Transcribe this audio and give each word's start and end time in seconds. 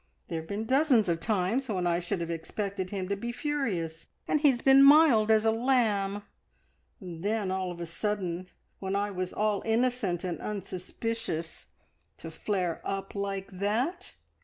There 0.29 0.39
have 0.41 0.47
been 0.49 0.65
dozens 0.65 1.07
of 1.09 1.19
times 1.19 1.69
when 1.69 1.85
I 1.85 1.99
should 1.99 2.21
have 2.21 2.31
expected 2.31 2.89
him 2.89 3.07
to 3.07 3.15
be 3.15 3.31
furious, 3.31 4.07
and 4.27 4.41
he's 4.41 4.59
been 4.63 4.79
as 4.79 4.83
mild 4.83 5.29
as 5.29 5.45
a 5.45 5.51
lamb; 5.51 6.23
and 6.99 7.23
then 7.23 7.51
of 7.51 7.79
a 7.79 7.85
sudden, 7.85 8.49
when 8.79 8.95
I 8.95 9.11
was 9.11 9.31
all 9.31 9.61
innocent 9.63 10.23
and 10.23 10.39
unsuspicious, 10.39 11.67
to 12.17 12.31
flare 12.31 12.81
up 12.83 13.13
like 13.13 13.51
that! 13.51 14.15